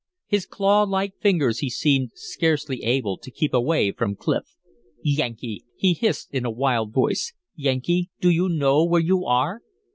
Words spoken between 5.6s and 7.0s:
he hissed, in a wild